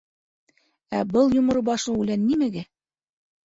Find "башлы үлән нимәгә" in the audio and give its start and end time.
1.69-2.69